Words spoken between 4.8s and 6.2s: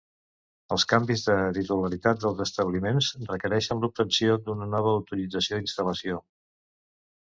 autorització d'instal·lació.